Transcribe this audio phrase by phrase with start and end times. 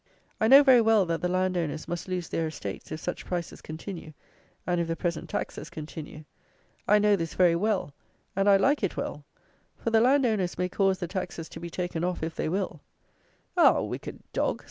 [0.39, 4.13] I know very well that the landowners must lose their estates, if such prices continue,
[4.65, 6.25] and if the present taxes continue;
[6.87, 7.93] I know this very well;
[8.35, 9.25] and, I like it well;
[9.77, 12.81] for, the landowners may cause the taxes to be taken off if they will.
[13.55, 13.79] "Ah!
[13.81, 14.59] wicked dog!"